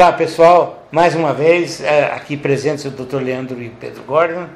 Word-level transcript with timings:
Olá 0.00 0.14
pessoal, 0.14 0.88
mais 0.90 1.14
uma 1.14 1.34
vez 1.34 1.82
é, 1.82 2.06
aqui 2.06 2.34
presentes 2.34 2.86
o 2.86 2.90
Dr. 2.90 3.18
Leandro 3.18 3.62
e 3.62 3.68
Pedro 3.68 4.02
Gordon 4.04 4.46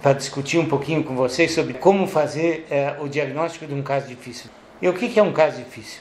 para 0.00 0.14
discutir 0.14 0.56
um 0.56 0.64
pouquinho 0.64 1.04
com 1.04 1.14
vocês 1.14 1.52
sobre 1.52 1.74
como 1.74 2.06
fazer 2.06 2.66
é, 2.70 2.96
o 2.98 3.06
diagnóstico 3.06 3.66
de 3.66 3.74
um 3.74 3.82
caso 3.82 4.08
difícil. 4.08 4.48
E 4.80 4.88
o 4.88 4.94
que 4.94 5.20
é 5.20 5.22
um 5.22 5.34
caso 5.34 5.58
difícil? 5.58 6.00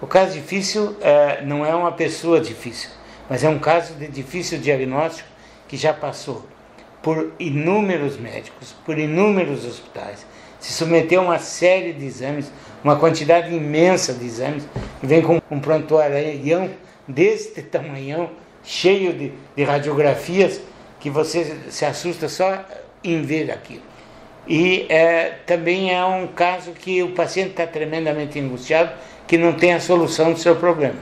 O 0.00 0.06
caso 0.06 0.32
difícil 0.32 0.96
é, 1.02 1.42
não 1.44 1.66
é 1.66 1.74
uma 1.74 1.92
pessoa 1.92 2.40
difícil, 2.40 2.88
mas 3.28 3.44
é 3.44 3.50
um 3.50 3.58
caso 3.58 3.92
de 3.96 4.08
difícil 4.08 4.58
diagnóstico 4.58 5.28
que 5.68 5.76
já 5.76 5.92
passou 5.92 6.46
por 7.02 7.34
inúmeros 7.38 8.16
médicos, 8.16 8.74
por 8.86 8.98
inúmeros 8.98 9.66
hospitais, 9.66 10.24
se 10.58 10.72
submeteu 10.72 11.20
a 11.20 11.24
uma 11.24 11.38
série 11.38 11.92
de 11.92 12.06
exames, 12.06 12.50
uma 12.82 12.96
quantidade 12.96 13.54
imensa 13.54 14.14
de 14.14 14.24
exames, 14.24 14.64
e 15.02 15.06
vem 15.06 15.20
com 15.20 15.38
um 15.50 15.60
prontuário 15.60 16.16
deste 17.06 17.62
tamanhão, 17.62 18.30
cheio 18.62 19.12
de, 19.12 19.32
de 19.56 19.64
radiografias, 19.64 20.60
que 21.00 21.10
você 21.10 21.56
se 21.68 21.84
assusta 21.84 22.28
só 22.28 22.64
em 23.02 23.22
ver 23.22 23.50
aquilo. 23.50 23.82
E 24.46 24.86
é, 24.88 25.30
também 25.46 25.94
é 25.94 26.04
um 26.04 26.26
caso 26.26 26.72
que 26.72 27.02
o 27.02 27.12
paciente 27.12 27.50
está 27.50 27.66
tremendamente 27.66 28.38
angustiado, 28.38 28.92
que 29.26 29.38
não 29.38 29.52
tem 29.52 29.72
a 29.72 29.80
solução 29.80 30.32
do 30.32 30.38
seu 30.38 30.56
problema. 30.56 30.98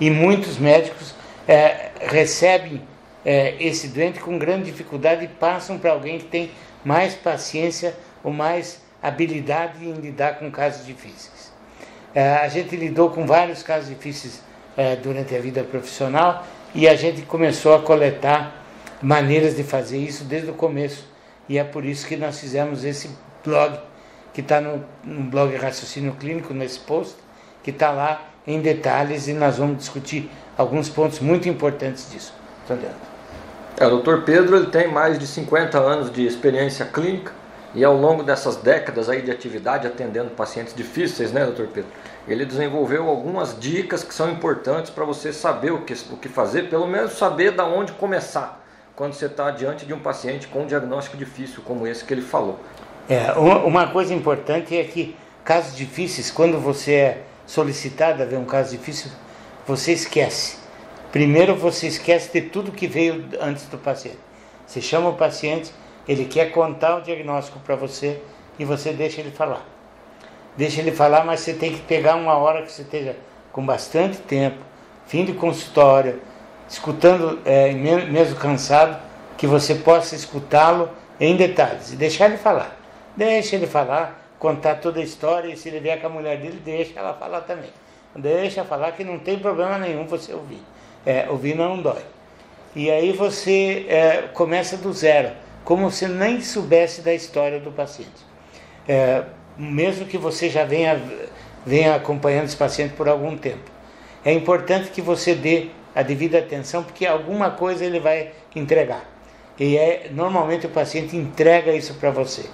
E 0.00 0.10
muitos 0.10 0.58
médicos 0.58 1.14
é, 1.48 1.90
recebem 2.00 2.82
é, 3.24 3.54
esse 3.60 3.88
doente 3.88 4.20
com 4.20 4.38
grande 4.38 4.64
dificuldade 4.70 5.24
e 5.24 5.28
passam 5.28 5.78
para 5.78 5.92
alguém 5.92 6.18
que 6.18 6.26
tem 6.26 6.50
mais 6.84 7.14
paciência 7.14 7.94
ou 8.22 8.32
mais 8.32 8.82
habilidade 9.02 9.84
em 9.84 9.92
lidar 9.94 10.38
com 10.38 10.50
casos 10.50 10.86
difíceis. 10.86 11.52
É, 12.14 12.34
a 12.34 12.48
gente 12.48 12.76
lidou 12.76 13.10
com 13.10 13.26
vários 13.26 13.62
casos 13.62 13.88
difíceis 13.88 14.42
é, 14.76 14.96
durante 14.96 15.34
a 15.34 15.40
vida 15.40 15.62
profissional 15.62 16.46
e 16.74 16.88
a 16.88 16.94
gente 16.94 17.22
começou 17.22 17.74
a 17.74 17.80
coletar 17.80 18.62
maneiras 19.02 19.56
de 19.56 19.62
fazer 19.62 19.98
isso 19.98 20.24
desde 20.24 20.50
o 20.50 20.54
começo. 20.54 21.04
E 21.48 21.58
é 21.58 21.64
por 21.64 21.84
isso 21.84 22.06
que 22.06 22.16
nós 22.16 22.38
fizemos 22.38 22.84
esse 22.84 23.10
blog, 23.44 23.78
que 24.32 24.40
está 24.40 24.60
no, 24.60 24.84
no 25.04 25.22
blog 25.24 25.54
Raciocínio 25.56 26.14
Clínico, 26.14 26.54
nesse 26.54 26.78
post, 26.78 27.16
que 27.62 27.70
está 27.70 27.90
lá 27.90 28.22
em 28.46 28.60
detalhes 28.60 29.28
e 29.28 29.32
nós 29.32 29.58
vamos 29.58 29.78
discutir 29.78 30.30
alguns 30.56 30.88
pontos 30.88 31.20
muito 31.20 31.48
importantes 31.48 32.10
disso. 32.10 32.32
É, 33.78 33.86
o 33.86 33.90
doutor 33.90 34.22
Pedro 34.22 34.56
ele 34.56 34.66
tem 34.66 34.88
mais 34.88 35.18
de 35.18 35.26
50 35.26 35.78
anos 35.78 36.12
de 36.12 36.24
experiência 36.24 36.84
clínica 36.86 37.32
e 37.74 37.84
ao 37.84 37.96
longo 37.96 38.22
dessas 38.22 38.56
décadas 38.56 39.08
aí 39.08 39.22
de 39.22 39.30
atividade 39.30 39.86
atendendo 39.86 40.30
pacientes 40.30 40.74
difíceis, 40.74 41.32
né, 41.32 41.44
doutor 41.44 41.68
Pedro? 41.68 41.90
Ele 42.28 42.44
desenvolveu 42.44 43.08
algumas 43.08 43.58
dicas 43.58 44.04
que 44.04 44.14
são 44.14 44.30
importantes 44.30 44.90
para 44.90 45.04
você 45.04 45.32
saber 45.32 45.72
o 45.72 45.82
que, 45.82 45.94
o 46.10 46.16
que 46.16 46.28
fazer, 46.28 46.68
pelo 46.68 46.86
menos 46.86 47.12
saber 47.12 47.52
da 47.52 47.64
onde 47.64 47.92
começar 47.92 48.62
quando 48.94 49.14
você 49.14 49.26
está 49.26 49.50
diante 49.50 49.86
de 49.86 49.94
um 49.94 49.98
paciente 49.98 50.46
com 50.46 50.62
um 50.62 50.66
diagnóstico 50.66 51.16
difícil 51.16 51.62
como 51.64 51.86
esse 51.86 52.04
que 52.04 52.12
ele 52.12 52.22
falou. 52.22 52.60
É, 53.08 53.32
uma 53.32 53.88
coisa 53.88 54.14
importante 54.14 54.76
é 54.76 54.84
que 54.84 55.16
casos 55.44 55.76
difíceis, 55.76 56.30
quando 56.30 56.58
você 56.58 56.92
é 56.92 57.22
solicitado 57.46 58.22
a 58.22 58.26
ver 58.26 58.36
um 58.36 58.44
caso 58.44 58.76
difícil, 58.76 59.10
você 59.66 59.92
esquece. 59.92 60.56
Primeiro 61.10 61.54
você 61.56 61.88
esquece 61.88 62.32
de 62.32 62.48
tudo 62.48 62.70
que 62.70 62.86
veio 62.86 63.24
antes 63.40 63.66
do 63.66 63.76
paciente. 63.76 64.18
Você 64.66 64.80
chama 64.80 65.10
o 65.10 65.14
paciente, 65.14 65.72
ele 66.08 66.24
quer 66.24 66.50
contar 66.50 66.96
o 66.96 67.00
diagnóstico 67.02 67.58
para 67.60 67.76
você 67.76 68.20
e 68.58 68.64
você 68.64 68.92
deixa 68.92 69.20
ele 69.20 69.30
falar. 69.30 69.64
Deixa 70.56 70.80
ele 70.80 70.92
falar, 70.92 71.24
mas 71.24 71.40
você 71.40 71.54
tem 71.54 71.72
que 71.72 71.80
pegar 71.80 72.16
uma 72.16 72.34
hora 72.34 72.62
que 72.62 72.72
você 72.72 72.82
esteja 72.82 73.16
com 73.52 73.64
bastante 73.64 74.18
tempo, 74.18 74.58
fim 75.06 75.24
de 75.24 75.32
consultório, 75.32 76.20
escutando, 76.68 77.40
é, 77.44 77.72
mesmo 77.72 78.36
cansado, 78.36 79.00
que 79.36 79.46
você 79.46 79.74
possa 79.74 80.14
escutá-lo 80.14 80.90
em 81.20 81.36
detalhes 81.36 81.92
e 81.92 81.96
deixar 81.96 82.26
ele 82.26 82.36
falar. 82.36 82.76
Deixa 83.16 83.56
ele 83.56 83.66
falar, 83.66 84.22
contar 84.38 84.76
toda 84.76 85.00
a 85.00 85.02
história 85.02 85.52
e 85.52 85.56
se 85.56 85.68
ele 85.68 85.80
vier 85.80 86.00
com 86.00 86.06
a 86.06 86.10
mulher 86.10 86.38
dele, 86.38 86.60
deixa 86.64 86.98
ela 86.98 87.14
falar 87.14 87.42
também. 87.42 87.70
Deixa 88.14 88.64
falar 88.64 88.92
que 88.92 89.04
não 89.04 89.18
tem 89.18 89.38
problema 89.38 89.78
nenhum 89.78 90.06
você 90.06 90.34
ouvir. 90.34 90.62
É, 91.04 91.26
ouvir 91.30 91.54
não 91.54 91.80
dói. 91.80 92.02
E 92.74 92.90
aí 92.90 93.12
você 93.12 93.86
é, 93.88 94.28
começa 94.32 94.76
do 94.76 94.92
zero 94.92 95.30
como 95.64 95.90
se 95.90 96.06
nem 96.08 96.40
soubesse 96.40 97.02
da 97.02 97.14
história 97.14 97.60
do 97.60 97.70
paciente. 97.70 98.26
É, 98.88 99.24
mesmo 99.56 100.06
que 100.06 100.18
você 100.18 100.48
já 100.48 100.64
venha, 100.64 101.00
venha 101.64 101.94
acompanhando 101.94 102.46
esse 102.46 102.56
paciente 102.56 102.94
por 102.94 103.08
algum 103.08 103.36
tempo. 103.36 103.70
É 104.24 104.32
importante 104.32 104.90
que 104.90 105.00
você 105.00 105.34
dê 105.34 105.68
a 105.94 106.02
devida 106.02 106.38
atenção, 106.38 106.82
porque 106.82 107.06
alguma 107.06 107.50
coisa 107.50 107.84
ele 107.84 108.00
vai 108.00 108.32
entregar. 108.54 109.04
E 109.58 109.76
é, 109.76 110.08
normalmente 110.10 110.66
o 110.66 110.70
paciente 110.70 111.16
entrega 111.16 111.72
isso 111.72 111.94
para 111.94 112.10
você. 112.10 112.44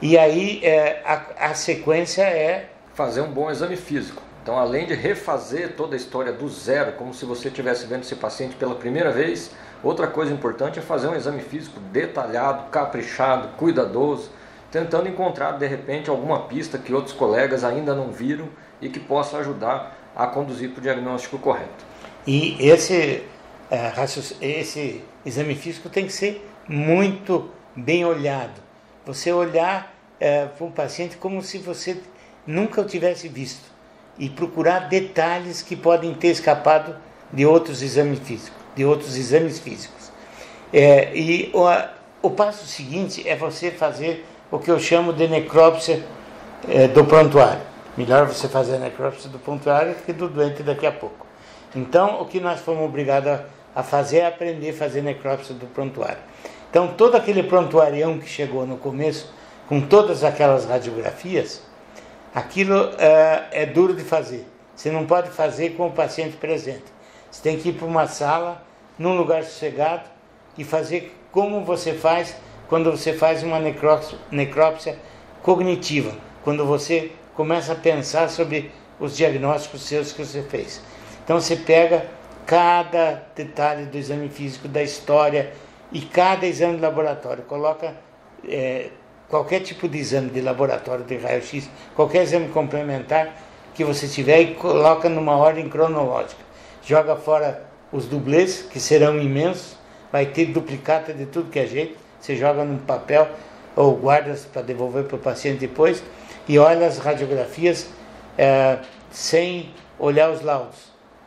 E 0.00 0.18
aí 0.18 0.60
é, 0.64 1.02
a, 1.04 1.50
a 1.50 1.54
sequência 1.54 2.22
é. 2.22 2.70
Fazer 2.94 3.20
um 3.20 3.30
bom 3.30 3.50
exame 3.50 3.76
físico. 3.76 4.22
Então, 4.42 4.56
além 4.56 4.86
de 4.86 4.94
refazer 4.94 5.74
toda 5.74 5.94
a 5.94 5.98
história 5.98 6.32
do 6.32 6.48
zero, 6.48 6.92
como 6.92 7.12
se 7.12 7.24
você 7.24 7.48
estivesse 7.48 7.84
vendo 7.86 8.02
esse 8.02 8.14
paciente 8.14 8.54
pela 8.54 8.76
primeira 8.76 9.10
vez, 9.10 9.50
outra 9.82 10.06
coisa 10.06 10.32
importante 10.32 10.78
é 10.78 10.82
fazer 10.82 11.08
um 11.08 11.14
exame 11.14 11.40
físico 11.40 11.78
detalhado, 11.80 12.70
caprichado, 12.70 13.48
cuidadoso, 13.56 14.30
tentando 14.70 15.08
encontrar 15.08 15.52
de 15.52 15.66
repente 15.66 16.10
alguma 16.10 16.40
pista 16.40 16.78
que 16.78 16.92
outros 16.92 17.14
colegas 17.14 17.64
ainda 17.64 17.94
não 17.94 18.10
viram 18.10 18.48
e 18.80 18.88
que 18.88 19.00
possa 19.00 19.38
ajudar 19.38 19.96
a 20.14 20.26
conduzir 20.26 20.70
para 20.70 20.80
o 20.80 20.82
diagnóstico 20.82 21.38
correto. 21.38 21.84
E 22.26 22.56
esse, 22.60 23.22
é, 23.70 23.92
esse 24.40 25.04
exame 25.24 25.54
físico 25.54 25.88
tem 25.88 26.06
que 26.06 26.12
ser 26.12 26.46
muito 26.68 27.50
bem 27.74 28.04
olhado. 28.04 28.60
Você 29.04 29.32
olhar 29.32 29.94
é, 30.18 30.46
para 30.46 30.66
um 30.66 30.70
paciente 30.70 31.16
como 31.16 31.42
se 31.42 31.58
você 31.58 32.00
nunca 32.46 32.80
o 32.80 32.84
tivesse 32.84 33.28
visto 33.28 33.70
e 34.18 34.28
procurar 34.28 34.88
detalhes 34.88 35.62
que 35.62 35.76
podem 35.76 36.14
ter 36.14 36.28
escapado 36.28 36.96
de 37.32 37.44
outros 37.46 37.82
exames 37.82 38.18
físicos, 38.20 38.60
de 38.74 38.84
outros 38.84 39.16
exames 39.16 39.58
físicos. 39.58 40.10
É, 40.72 41.14
e 41.14 41.50
o, 41.52 41.64
o, 42.22 42.30
passo 42.30 42.66
seguinte 42.66 43.26
é 43.28 43.36
você 43.36 43.70
fazer 43.70 44.24
o 44.50 44.58
que 44.58 44.70
eu 44.70 44.78
chamo 44.78 45.12
de 45.12 45.28
necrópsia 45.28 46.04
é, 46.68 46.88
do 46.88 47.04
prontuário. 47.04 47.62
Melhor 47.96 48.26
você 48.26 48.48
fazer 48.48 48.76
a 48.76 48.78
necrópsia 48.78 49.30
do 49.30 49.38
prontuário 49.38 49.94
que 50.04 50.12
do 50.12 50.28
doente 50.28 50.62
daqui 50.62 50.86
a 50.86 50.92
pouco. 50.92 51.26
Então, 51.74 52.20
o 52.20 52.26
que 52.26 52.40
nós 52.40 52.60
fomos 52.60 52.84
obrigados 52.84 53.30
a, 53.30 53.44
a 53.74 53.82
fazer 53.82 54.18
é 54.18 54.26
aprender 54.26 54.70
a 54.70 54.74
fazer 54.74 55.02
necrópsia 55.02 55.54
do 55.54 55.66
prontuário. 55.66 56.18
Então, 56.70 56.88
todo 56.88 57.14
aquele 57.14 57.42
prontuário 57.42 58.18
que 58.18 58.28
chegou 58.28 58.66
no 58.66 58.76
começo, 58.76 59.32
com 59.68 59.80
todas 59.80 60.24
aquelas 60.24 60.66
radiografias, 60.66 61.62
Aquilo 62.36 62.90
é, 62.98 63.46
é 63.50 63.64
duro 63.64 63.94
de 63.94 64.04
fazer. 64.04 64.46
Você 64.74 64.90
não 64.90 65.06
pode 65.06 65.30
fazer 65.30 65.70
com 65.70 65.86
o 65.86 65.90
paciente 65.90 66.36
presente. 66.36 66.84
Você 67.30 67.42
tem 67.42 67.58
que 67.58 67.70
ir 67.70 67.72
para 67.74 67.86
uma 67.86 68.06
sala, 68.06 68.62
num 68.98 69.16
lugar 69.16 69.44
sossegado, 69.44 70.08
e 70.56 70.64
fazer 70.64 71.14
como 71.30 71.64
você 71.64 71.92
faz 71.92 72.34
quando 72.68 72.90
você 72.90 73.12
faz 73.12 73.42
uma 73.42 73.60
necrópsia, 73.60 74.18
necrópsia 74.30 74.98
cognitiva, 75.42 76.12
quando 76.42 76.64
você 76.64 77.12
começa 77.34 77.72
a 77.72 77.76
pensar 77.76 78.28
sobre 78.28 78.72
os 78.98 79.16
diagnósticos 79.16 79.82
seus 79.82 80.12
que 80.12 80.24
você 80.24 80.42
fez. 80.42 80.82
Então 81.22 81.40
você 81.40 81.56
pega 81.56 82.06
cada 82.46 83.22
detalhe 83.34 83.84
do 83.86 83.96
exame 83.96 84.28
físico, 84.28 84.68
da 84.68 84.82
história 84.82 85.52
e 85.92 86.00
cada 86.00 86.46
exame 86.46 86.76
de 86.76 86.82
laboratório, 86.82 87.44
coloca 87.44 87.94
é, 88.48 88.90
qualquer 89.28 89.60
tipo 89.60 89.88
de 89.88 89.98
exame 89.98 90.30
de 90.30 90.40
laboratório 90.40 91.04
de 91.04 91.16
raio-x, 91.16 91.68
qualquer 91.94 92.22
exame 92.22 92.48
complementar 92.48 93.34
que 93.74 93.84
você 93.84 94.08
tiver 94.08 94.40
e 94.40 94.54
coloca 94.54 95.08
numa 95.08 95.36
ordem 95.36 95.68
cronológica. 95.68 96.45
Joga 96.86 97.16
fora 97.16 97.64
os 97.90 98.06
dublês, 98.06 98.62
que 98.62 98.78
serão 98.78 99.18
imensos, 99.18 99.76
vai 100.12 100.24
ter 100.24 100.46
duplicata 100.46 101.12
de 101.12 101.26
tudo 101.26 101.50
que 101.50 101.58
é 101.58 101.66
jeito, 101.66 101.98
você 102.20 102.36
joga 102.36 102.64
num 102.64 102.78
papel 102.78 103.28
ou 103.74 103.96
guarda 103.96 104.38
para 104.52 104.62
devolver 104.62 105.02
para 105.02 105.16
o 105.16 105.18
paciente 105.18 105.58
depois 105.58 106.00
e 106.46 106.60
olha 106.60 106.86
as 106.86 106.98
radiografias 106.98 107.88
é, 108.38 108.78
sem 109.10 109.74
olhar 109.98 110.30
os 110.30 110.42
laudos, 110.42 110.78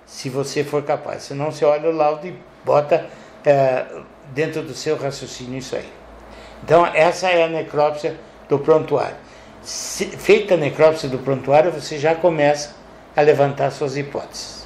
se 0.06 0.30
você 0.30 0.64
for 0.64 0.82
capaz. 0.84 1.24
Senão 1.24 1.52
você 1.52 1.66
olha 1.66 1.90
o 1.90 1.94
laudo 1.94 2.26
e 2.26 2.34
bota 2.64 3.08
é, 3.46 3.86
dentro 4.34 4.62
do 4.62 4.74
seu 4.74 4.96
raciocínio 4.96 5.60
isso 5.60 5.76
aí. 5.76 5.90
Então, 6.64 6.86
essa 6.86 7.30
é 7.30 7.44
a 7.44 7.50
necrópsia 7.50 8.16
do 8.48 8.60
prontuário. 8.60 9.18
Se, 9.62 10.06
feita 10.06 10.54
a 10.54 10.58
necrópsia 10.58 11.10
do 11.10 11.20
prontuário, 11.20 11.70
você 11.70 12.00
já 12.00 12.16
começa 12.16 12.76
a 13.14 13.22
levantar 13.22 13.72
suas 13.72 13.98
hipóteses. 13.98 14.59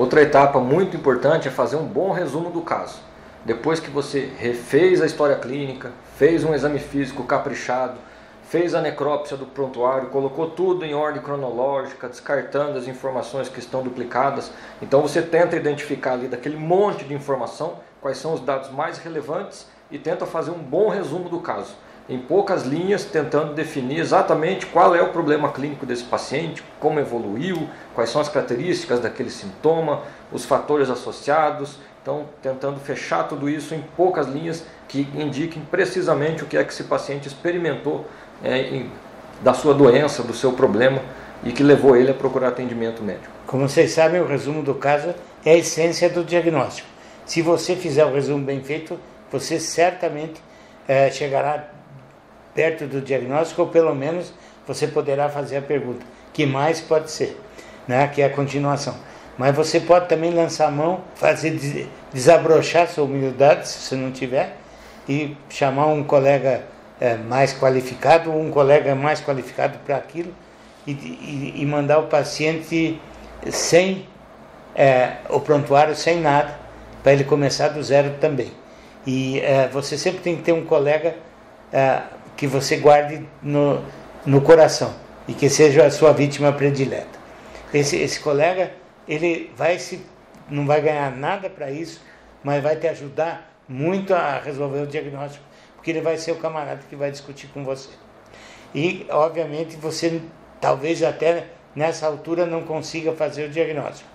Outra 0.00 0.22
etapa 0.22 0.58
muito 0.58 0.96
importante 0.96 1.46
é 1.46 1.50
fazer 1.50 1.76
um 1.76 1.84
bom 1.84 2.10
resumo 2.10 2.48
do 2.48 2.62
caso. 2.62 2.98
Depois 3.44 3.80
que 3.80 3.90
você 3.90 4.30
refez 4.38 5.02
a 5.02 5.04
história 5.04 5.36
clínica, 5.36 5.92
fez 6.16 6.42
um 6.42 6.54
exame 6.54 6.78
físico 6.78 7.22
caprichado, 7.24 7.98
fez 8.44 8.74
a 8.74 8.80
necrópsia 8.80 9.36
do 9.36 9.44
prontuário, 9.44 10.08
colocou 10.08 10.52
tudo 10.52 10.86
em 10.86 10.94
ordem 10.94 11.20
cronológica, 11.20 12.08
descartando 12.08 12.78
as 12.78 12.88
informações 12.88 13.50
que 13.50 13.58
estão 13.58 13.82
duplicadas. 13.82 14.50
Então 14.80 15.02
você 15.02 15.20
tenta 15.20 15.54
identificar 15.54 16.14
ali 16.14 16.28
daquele 16.28 16.56
monte 16.56 17.04
de 17.04 17.12
informação 17.12 17.74
quais 18.00 18.16
são 18.16 18.32
os 18.32 18.40
dados 18.40 18.70
mais 18.70 18.96
relevantes 18.96 19.66
e 19.90 19.98
tenta 19.98 20.24
fazer 20.24 20.50
um 20.50 20.62
bom 20.62 20.88
resumo 20.88 21.28
do 21.28 21.40
caso. 21.40 21.74
Em 22.08 22.18
poucas 22.18 22.64
linhas, 22.64 23.04
tentando 23.04 23.54
definir 23.54 24.00
exatamente 24.00 24.66
qual 24.66 24.96
é 24.96 25.02
o 25.02 25.08
problema 25.10 25.50
clínico 25.52 25.86
desse 25.86 26.04
paciente, 26.04 26.62
como 26.80 26.98
evoluiu, 26.98 27.68
quais 27.94 28.10
são 28.10 28.20
as 28.20 28.28
características 28.28 28.98
daquele 28.98 29.30
sintoma, 29.30 30.02
os 30.32 30.44
fatores 30.44 30.90
associados. 30.90 31.78
Então, 32.02 32.24
tentando 32.42 32.80
fechar 32.80 33.24
tudo 33.28 33.48
isso 33.48 33.74
em 33.74 33.84
poucas 33.96 34.26
linhas 34.26 34.64
que 34.88 35.06
indiquem 35.14 35.62
precisamente 35.70 36.42
o 36.42 36.46
que 36.46 36.56
é 36.56 36.64
que 36.64 36.72
esse 36.72 36.84
paciente 36.84 37.28
experimentou 37.28 38.06
é, 38.42 38.58
em, 38.58 38.90
da 39.42 39.54
sua 39.54 39.74
doença, 39.74 40.22
do 40.22 40.34
seu 40.34 40.52
problema 40.52 41.00
e 41.44 41.52
que 41.52 41.62
levou 41.62 41.96
ele 41.96 42.10
a 42.10 42.14
procurar 42.14 42.48
atendimento 42.48 43.02
médico. 43.02 43.28
Como 43.46 43.68
vocês 43.68 43.92
sabem, 43.92 44.20
o 44.20 44.26
resumo 44.26 44.62
do 44.62 44.74
caso 44.74 45.14
é 45.44 45.52
a 45.52 45.56
essência 45.56 46.08
do 46.08 46.24
diagnóstico. 46.24 46.88
Se 47.24 47.42
você 47.42 47.76
fizer 47.76 48.04
o 48.04 48.12
resumo 48.12 48.44
bem 48.44 48.62
feito, 48.62 48.98
você 49.30 49.60
certamente 49.60 50.42
é, 50.88 51.10
chegará 51.10 51.68
perto 52.54 52.86
do 52.86 53.00
diagnóstico, 53.00 53.62
ou 53.62 53.68
pelo 53.68 53.94
menos 53.94 54.32
você 54.66 54.86
poderá 54.86 55.28
fazer 55.28 55.58
a 55.58 55.62
pergunta: 55.62 56.04
que 56.32 56.46
mais 56.46 56.80
pode 56.80 57.10
ser? 57.10 57.38
Né? 57.86 58.06
Que 58.08 58.22
é 58.22 58.26
a 58.26 58.30
continuação. 58.30 58.94
Mas 59.38 59.56
você 59.56 59.80
pode 59.80 60.08
também 60.08 60.32
lançar 60.32 60.68
a 60.68 60.70
mão, 60.70 61.00
fazer 61.14 61.58
desabrochar 62.12 62.86
sua 62.88 63.04
humildade, 63.04 63.66
se 63.68 63.78
você 63.80 63.96
não 63.96 64.10
tiver, 64.10 64.56
e 65.08 65.36
chamar 65.48 65.86
um 65.86 66.04
colega 66.04 66.62
é, 67.00 67.16
mais 67.16 67.54
qualificado, 67.58 68.30
um 68.30 68.50
colega 68.50 68.94
mais 68.94 69.20
qualificado 69.20 69.78
para 69.78 69.96
aquilo, 69.96 70.34
e, 70.86 70.92
e, 70.92 71.54
e, 71.56 71.66
mandar 71.66 72.00
o 72.00 72.02
paciente 72.04 73.00
sem 73.50 74.06
é, 74.74 75.14
o 75.28 75.40
prontuário, 75.40 75.94
sem 75.94 76.20
nada, 76.20 76.58
para 77.02 77.12
ele 77.12 77.24
começar 77.24 77.68
do 77.68 77.82
zero 77.82 78.16
também. 78.20 78.52
E 79.06 79.40
é, 79.40 79.68
você 79.68 79.96
sempre 79.96 80.20
tem 80.20 80.36
que 80.36 80.42
ter 80.42 80.52
um 80.52 80.64
colega 80.64 81.16
é, 81.72 82.00
que 82.40 82.46
você 82.46 82.78
guarde 82.78 83.22
no, 83.42 83.84
no 84.24 84.40
coração 84.40 84.94
e 85.28 85.34
que 85.34 85.50
seja 85.50 85.84
a 85.84 85.90
sua 85.90 86.10
vítima 86.10 86.50
predileta. 86.50 87.20
Esse, 87.72 87.98
esse 87.98 88.18
colega, 88.18 88.72
ele 89.06 89.52
vai 89.54 89.78
se, 89.78 90.00
não 90.48 90.66
vai 90.66 90.80
ganhar 90.80 91.14
nada 91.14 91.50
para 91.50 91.70
isso, 91.70 92.00
mas 92.42 92.62
vai 92.62 92.76
te 92.76 92.88
ajudar 92.88 93.54
muito 93.68 94.14
a 94.14 94.40
resolver 94.40 94.80
o 94.80 94.86
diagnóstico 94.86 95.44
porque 95.76 95.90
ele 95.90 96.00
vai 96.00 96.16
ser 96.16 96.32
o 96.32 96.36
camarada 96.36 96.80
que 96.88 96.96
vai 96.96 97.10
discutir 97.10 97.46
com 97.48 97.62
você. 97.62 97.90
E, 98.74 99.06
obviamente, 99.10 99.76
você 99.76 100.22
talvez 100.60 101.02
até 101.02 101.44
nessa 101.76 102.06
altura 102.06 102.46
não 102.46 102.62
consiga 102.62 103.12
fazer 103.12 103.44
o 103.44 103.50
diagnóstico, 103.50 104.08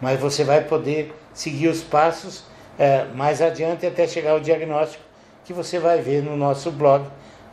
mas 0.00 0.18
você 0.18 0.42
vai 0.42 0.64
poder 0.64 1.14
seguir 1.32 1.68
os 1.68 1.80
passos 1.80 2.42
é, 2.76 3.04
mais 3.14 3.40
adiante 3.40 3.86
até 3.86 4.06
chegar 4.06 4.32
ao 4.32 4.40
diagnóstico 4.40 5.02
que 5.44 5.52
você 5.52 5.78
vai 5.78 6.00
ver 6.00 6.24
no 6.24 6.36
nosso 6.36 6.72
blog. 6.72 7.06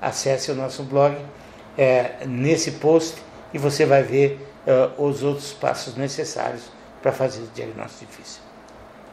Acesse 0.06 0.52
o 0.52 0.56
nosso 0.56 0.84
blog 0.84 1.18
é, 1.75 2.25
nesse 2.28 2.74
post 2.74 3.16
e 3.52 3.57
você 3.57 3.88
vai 3.88 4.04
ver 4.04 4.40
é, 4.68 4.90
os 5.00 5.24
outros 5.24 5.52
passos 5.52 5.96
necessários 5.96 6.62
para 7.02 7.12
fazer 7.12 7.42
o 7.42 7.48
diagnóstico 7.56 8.06
difícil. 8.06 8.42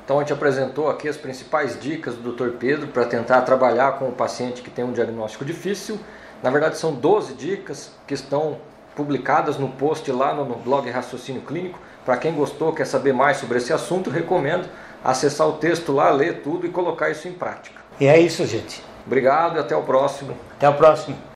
Então 0.04 0.18
a 0.18 0.20
gente 0.20 0.34
apresentou 0.34 0.90
aqui 0.90 1.08
as 1.08 1.16
principais 1.16 1.80
dicas 1.80 2.14
do 2.14 2.32
Dr. 2.32 2.58
Pedro 2.58 2.88
para 2.88 3.06
tentar 3.06 3.40
trabalhar 3.40 3.92
com 3.92 4.10
o 4.10 4.12
paciente 4.12 4.60
que 4.60 4.70
tem 4.70 4.84
um 4.84 4.92
diagnóstico 4.92 5.46
difícil. 5.46 5.98
Na 6.42 6.50
verdade 6.50 6.76
são 6.76 6.92
12 6.92 7.32
dicas 7.36 7.90
que 8.06 8.12
estão 8.12 8.58
publicadas 8.94 9.56
no 9.56 9.68
post 9.70 10.12
lá 10.12 10.34
no 10.34 10.44
blog 10.44 10.90
Raciocínio 10.90 11.40
Clínico. 11.40 11.78
Para 12.04 12.18
quem 12.18 12.34
gostou, 12.34 12.74
quer 12.74 12.86
saber 12.86 13.14
mais 13.14 13.38
sobre 13.38 13.56
esse 13.56 13.72
assunto, 13.72 14.10
recomendo 14.10 14.68
acessar 15.02 15.48
o 15.48 15.52
texto 15.52 15.90
lá, 15.90 16.10
ler 16.10 16.42
tudo 16.42 16.66
e 16.66 16.68
colocar 16.68 17.08
isso 17.08 17.26
em 17.28 17.32
prática. 17.32 17.80
E 17.98 18.06
é 18.06 18.20
isso, 18.20 18.44
gente. 18.44 18.91
Obrigado 19.06 19.56
e 19.56 19.60
até 19.60 19.76
o 19.76 19.82
próximo. 19.82 20.36
Até 20.56 20.68
o 20.68 20.74
próximo. 20.74 21.31